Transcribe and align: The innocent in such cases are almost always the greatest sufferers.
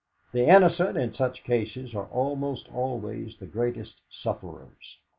The 0.31 0.47
innocent 0.47 0.97
in 0.97 1.13
such 1.13 1.43
cases 1.43 1.93
are 1.93 2.07
almost 2.07 2.67
always 2.73 3.37
the 3.37 3.45
greatest 3.45 4.01
sufferers. 4.09 4.97